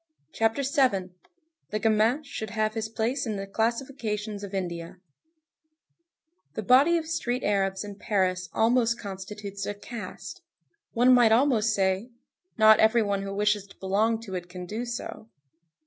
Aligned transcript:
CHAPTER 0.33 0.63
VII—THE 0.63 1.77
GAMIN 1.79 2.23
SHOULD 2.23 2.49
HAVE 2.49 2.73
HIS 2.73 2.89
PLACE 2.89 3.27
IN 3.27 3.35
THE 3.35 3.45
CLASSIFICATIONS 3.45 4.43
OF 4.43 4.51
INDIA 4.51 4.97
The 6.55 6.63
body 6.63 6.97
of 6.97 7.05
street 7.05 7.43
Arabs 7.43 7.83
in 7.83 7.93
Paris 7.99 8.49
almost 8.51 8.99
constitutes 8.99 9.67
a 9.67 9.75
caste. 9.75 10.41
One 10.93 11.13
might 11.13 11.31
almost 11.31 11.75
say: 11.75 12.09
Not 12.57 12.79
every 12.79 13.03
one 13.03 13.21
who 13.21 13.31
wishes 13.31 13.67
to 13.67 13.77
belong 13.79 14.19
to 14.21 14.33
it 14.33 14.49
can 14.49 14.65
do 14.65 14.85
so. 14.85 15.29